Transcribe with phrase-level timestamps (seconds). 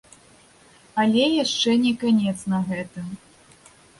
[1.01, 3.07] Але яшчэ не канец на гэтым.